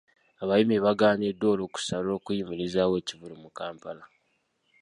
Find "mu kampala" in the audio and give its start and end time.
3.43-4.03